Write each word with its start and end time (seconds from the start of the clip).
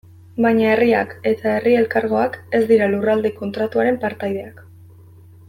Baina 0.43 0.69
herriak 0.69 1.11
eta 1.31 1.51
herri 1.57 1.75
elkargoak 1.81 2.39
ez 2.61 2.63
dira 2.73 2.89
Lurralde 2.95 3.33
Kontratuaren 3.37 4.01
partaideak. 4.07 4.67